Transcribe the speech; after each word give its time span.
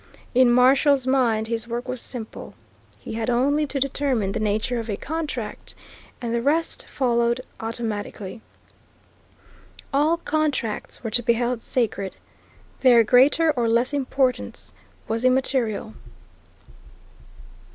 In 0.33 0.49
Marshall's 0.51 1.05
mind 1.05 1.45
his 1.47 1.67
work 1.67 1.87
was 1.87 2.01
simple. 2.01 2.55
He 2.97 3.13
had 3.13 3.29
only 3.29 3.67
to 3.67 3.79
determine 3.79 4.31
the 4.31 4.39
nature 4.39 4.79
of 4.79 4.89
a 4.89 4.97
contract, 4.97 5.75
and 6.19 6.33
the 6.33 6.41
rest 6.41 6.87
followed 6.87 7.39
automatically. 7.59 8.41
All 9.93 10.17
contracts 10.17 11.03
were 11.03 11.11
to 11.11 11.21
be 11.21 11.33
held 11.33 11.61
sacred. 11.61 12.15
Their 12.79 13.03
greater 13.03 13.51
or 13.51 13.69
less 13.69 13.93
importance 13.93 14.73
was 15.07 15.23
immaterial. 15.23 15.93